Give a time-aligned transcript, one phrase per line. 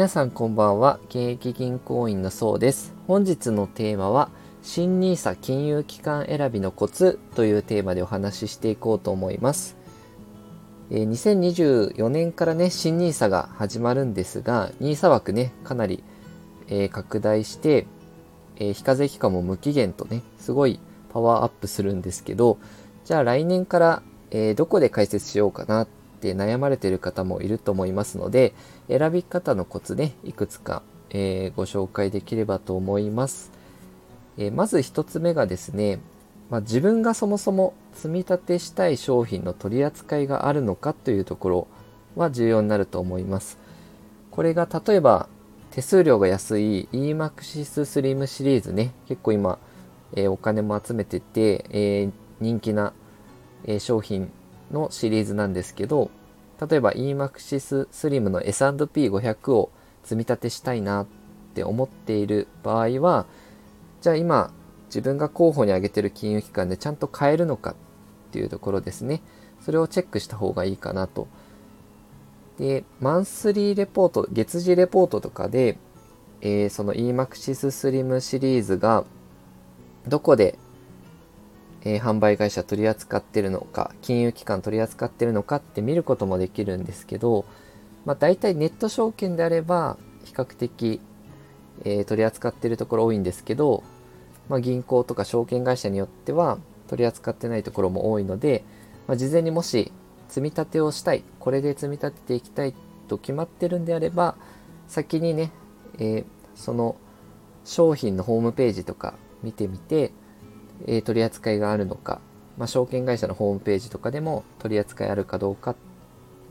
[0.00, 0.98] 皆さんこんばんは。
[1.10, 2.94] 現役銀行員のそうです。
[3.06, 4.30] 本日のテーマは
[4.62, 9.76] 新 nisa 金融機関選びのコツというテーマでお話ししていこうと思います。
[10.90, 16.02] えー2024年からね新 nisa が始まるんですが nisa 枠ねかなり、
[16.68, 17.86] えー拡大して、
[18.56, 20.80] えー非課税期間も無期限とねすごい
[21.12, 22.56] パワーアップするんですけど
[23.04, 25.88] じゃあ来年から、えどこで解説しようかなっ
[26.20, 28.54] て悩まれている方もいると思いますので
[28.88, 33.50] 選び方のコツねいくつか、えーご紹介できればと思います、
[34.38, 35.98] えーまず一つ目がですね、
[36.50, 41.68] まあ、自分がそもそも積み立てしたい商品の取り扱いがあるのかというところ
[42.16, 43.58] は重要になると思います。
[44.30, 45.28] これが例えば
[45.70, 49.58] 手数料が安い eMaxis Slim シリーズね結構今、
[50.14, 52.08] えーお金も集めてて、え
[52.40, 52.92] 人気な、
[53.64, 54.30] え商品
[54.70, 56.10] のシリーズなんですけど
[56.68, 59.70] 例えば eMaxis Slim の S&P500 を
[60.02, 61.06] 積み立てしたいなっ
[61.54, 63.26] て思っている場合は
[64.00, 64.52] じゃあ今
[64.86, 67.74] 自分が候補に挙げてる金融機関でちゃんと買えるのかっ
[68.32, 69.22] ていうところですね。
[69.60, 71.28] それをチェックした方がいいかなと。
[72.58, 75.78] でマンスリーレポート月次レポートとかで、
[76.40, 79.04] えーその eMaxis Slim シリーズが
[80.08, 80.58] どこで、
[81.82, 87.44] えー販売会社取り扱ってるのか金融機関取り扱ってるのかって見ることもできるんですけど、
[88.04, 91.00] まあ、大体ネット証券であれば比較的、
[91.84, 93.82] えー取り扱ってるところ多いんですけど、
[94.48, 96.58] まあ、銀行とか証券会社によっては
[96.88, 98.64] 取り扱ってないところも多いので、
[99.06, 99.92] まあ、事前にもし
[100.28, 102.74] 積み立てをしたいこれで積み立てていきたい
[103.08, 104.36] と決まってるんであれば
[104.88, 105.50] 先にね、
[105.98, 106.96] えーその
[107.64, 110.12] 商品のホームページとか見てみて、
[110.86, 112.20] え取り扱いがあるのか、
[112.58, 115.74] まあ、証券会社のホームページとかでも取り扱いあるかどうか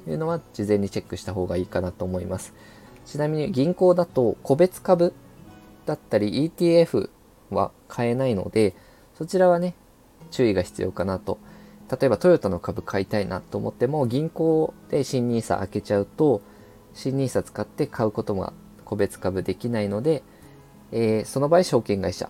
[0.05, 2.53] というのは事前にチェックした方がいいかなと思います。
[3.05, 5.13] ちなみに銀行だと個別株
[5.85, 7.09] だったり ETF
[7.49, 8.75] は買えないので
[9.17, 9.73] そちらはね
[10.29, 11.37] 注意が必要かなと。
[11.91, 16.43] 例えばトヨタの株買いたいなと思っても銀行で新 NISA 開けちゃうと
[16.93, 18.53] 新 NISA 使って買うことが
[18.85, 20.21] 個別株できないので、
[20.91, 22.29] えーその場合証券会社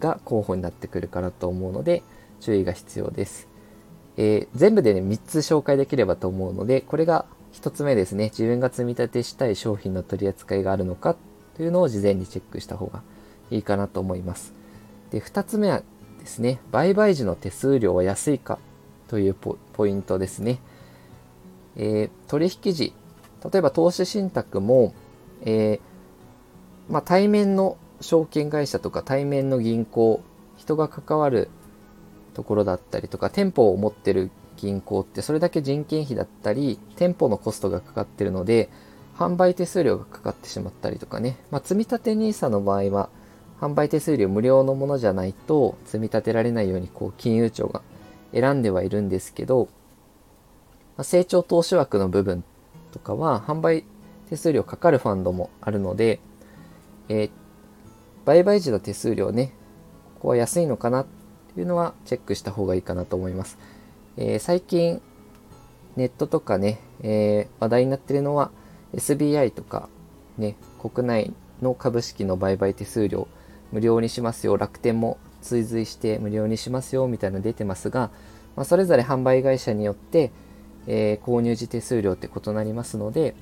[0.00, 2.02] が候補になってくるかなと思うので
[2.40, 3.48] 注意が必要です、
[4.16, 8.24] えー全部でね3つ紹介できればと思うのでこれが1つ目ですね。
[8.26, 11.16] 自分が積み立てしたい商品の取り扱いがあるのか
[11.56, 13.02] というのを事前にチェックした方が
[13.50, 14.52] いいかなと思います。
[15.10, 15.82] で2つ目は
[16.18, 16.58] ですね。
[16.72, 18.58] 売買時の手数料は安いか
[19.08, 20.58] というポイントですね、
[21.76, 22.92] えー取引時
[23.52, 24.94] 例えば投資信託も、
[25.42, 30.22] えーまあ、対面の証券会社とか対面の銀行
[30.56, 31.48] 人が関わる
[32.34, 38.68] ところだったりとか店舗を持ってる銀行ってそれだけ人件費だったり店舗のコストがかかってるので
[39.16, 43.08] 販売手数料がかかってしまったりとかね、まあ、積立 NISA の場合は
[43.60, 47.82] 販売手数料無料のものじゃないと積み立てられないようにこう金融庁が
[48.32, 49.68] 選んではいるんですけど、
[50.96, 52.42] まあ成長投資枠の部分
[52.90, 53.84] とかは販売
[54.28, 56.18] 手数料かかるファンドもあるので、
[57.08, 57.43] えー
[58.24, 59.52] 売買時の手数料ね。
[60.16, 61.06] ここは安いのかなっ
[61.54, 63.58] ていうのはチェックした方がいいかなと思います、
[64.16, 65.00] えー最近
[65.96, 68.50] ネットとかね、えー話題になってるのは
[68.94, 69.88] SBI とか
[70.38, 71.32] ね国内
[71.62, 73.28] の株式の売買手数料
[73.70, 74.56] 無料にしますよ。
[74.56, 78.10] 楽天も追随して無料にしますよみたいなの出てますが、
[78.56, 80.32] まあ、それぞれ販売会社によって、
[80.86, 83.34] えー購入時手数料って異なりますので、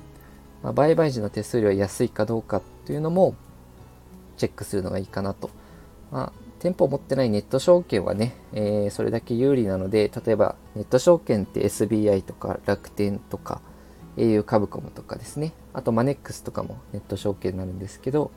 [0.61, 3.35] まあ、売買時の手数料が安いかどうかというのも
[4.37, 5.49] チェックするのがいいかなと。
[6.11, 13.61] まあ、店舗を持ってないネット証券はね、えーそれだけ有利なので、例えばネット証券って SBI とか楽天とか
[14.17, 18.31] au カブコムとかですね、あとマネックスとかもネット証券になるんですけど、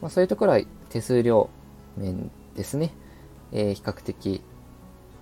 [0.00, 1.48] まあ、そういうところは手数料
[1.96, 2.92] 面ですね、
[3.52, 4.42] えー比較的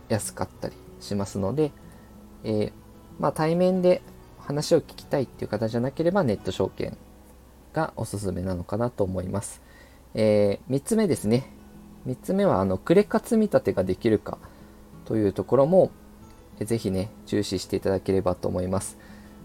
[0.08, 1.72] 安かったりしますので、
[2.44, 2.72] えー
[3.18, 4.02] まあ、対面で
[4.38, 6.96] 話を聞きたいっていう方じゃなければネット証券
[7.72, 9.60] がおすすめなのかなと思います。
[10.14, 11.50] え3つ目ですね。
[12.06, 14.38] 3つ目は、あの、クレカ積み立てができるか
[15.04, 15.90] というところも、
[16.58, 18.98] えぜひね、重視していただければと思います。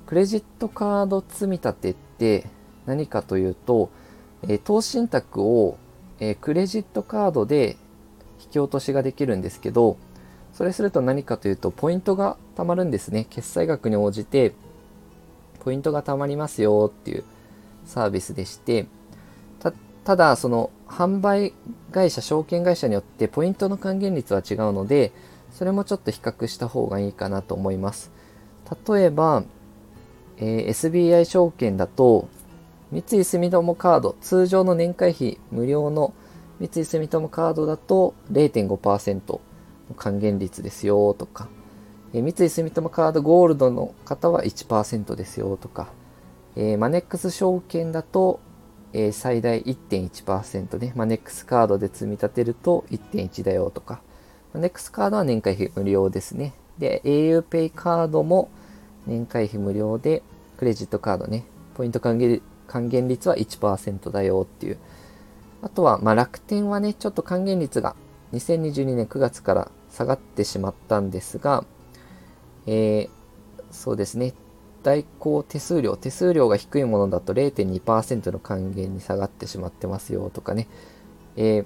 [0.05, 2.45] クレジットカード積み立てって
[2.85, 3.89] 何かというと、
[4.43, 5.77] えー投資信託を、
[6.19, 7.77] えークレジットカードで
[8.43, 9.97] 引き落としができるんですけど、
[10.53, 13.27] それすると何かというと、ポイントが貯まるんですね。
[13.29, 14.53] 決済額に応じて、
[15.63, 17.23] ポイントが貯まりますよっていう
[17.85, 18.87] サービスでして、
[20.07, 21.51] ただ、その販売
[21.91, 25.11] 会社、証券会社によってポイントの還元率は違うので、
[25.51, 28.09] それもちょっと比較した方がいいかなと思います。
[28.87, 29.43] 例えば、
[30.37, 32.29] えー SBI 証券だと、
[32.89, 36.13] 三井住友カード、通常の年会費無料の
[36.61, 39.41] 三井住友カードだと0.5%の
[39.97, 41.49] 還元率ですよとか、
[42.13, 45.89] え三井住友カードゴールドの方は1%ですよとか、
[46.55, 48.39] えー、マネックス証券だと、
[48.97, 54.01] えー、最大1.1%ね、ネックスカードで積み立てると1.1だよとか、
[54.55, 56.55] ネックスカードは年会費無料ですね。
[56.79, 58.49] で、auPay カードも
[59.05, 60.23] 年会費無料で、
[60.57, 61.45] クレジットカードね、
[61.75, 64.79] ポイント還元還元率は1%だよっていう。
[65.61, 67.95] あとは、まあ、楽天はね、ちょっと還元率が
[68.33, 71.65] 2022年9月から下がってしまったんですが、
[72.65, 73.09] えー、
[73.69, 74.33] そうですね、
[74.83, 80.67] 代行手数料、手数料が低いものだと0.2%の還元に下がってしまってますよとかね、
[81.35, 81.65] え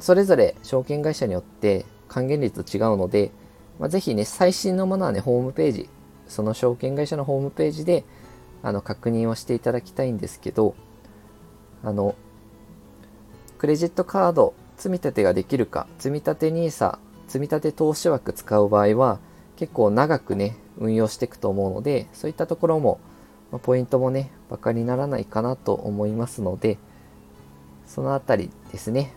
[0.00, 3.30] それぞれ証券会社によって還元率違うので、
[3.78, 5.88] まあ、ぜひね、最新のものはね、ホームページ、
[6.28, 8.04] その証券会社のホームページで
[8.62, 10.74] あの確認をしていただきたいんですけど、
[11.84, 12.14] あの、
[13.58, 16.98] クレジットカード積み立てができるか、積み立て NISA、
[17.28, 19.18] 積み立て投資枠使う場合は、
[19.56, 23.00] 結構長くね、運用していくと思うので、そういったところも、
[23.50, 26.78] まポイントもね、バカにならないかなと思いますので、
[27.86, 29.12] そのあたりですね。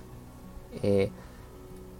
[0.83, 1.09] えー、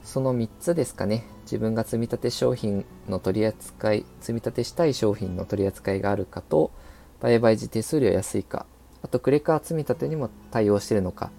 [0.04, 1.26] その3つですかね。
[1.44, 6.72] 自分が積み立て商品の取り扱い、積み立てしたい商品の取り扱いがあるかと、
[7.20, 8.66] 売買時手数料安いか、
[9.02, 11.32] あとクレカ積み立てにも対応してるのか、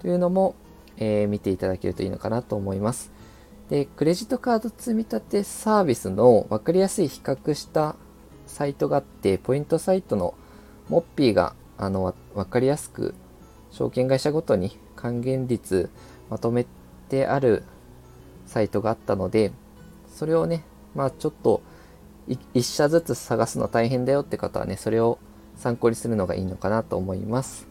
[0.00, 0.54] というのも、
[0.98, 3.10] えー、見ていただけるといいのかなと思います。
[3.70, 7.96] で、クレジットカード積み立てサービスの分かりやすい比較した
[8.46, 10.34] サイトがあって、ポイントサイトの
[10.88, 13.14] モッピーがあの分かりやすく
[13.70, 15.90] 証券会社ごとに還元率
[16.30, 16.66] まとめ
[17.08, 17.64] てある
[18.46, 19.52] サイトがあったので、
[20.08, 20.64] それをね、
[20.94, 21.62] まあちょっと
[22.28, 25.18] 1社ずつ探すの大変だよって方はね、それを
[25.56, 27.66] 参考にするのがいいのかなと思います。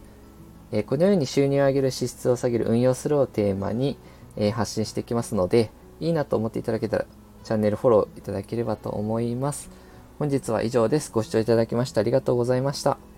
[0.72, 3.96] え、このように収入を上げる支出を下げる運用するをテーマに、
[4.36, 5.70] え、発信していきますので、
[6.00, 7.06] いいなと思っていただけたら
[7.44, 9.70] チャンネルフォローいただければと思います。
[10.18, 11.10] 本日は以上です。
[11.12, 13.13] ご視聴いただきましてありがとうございました。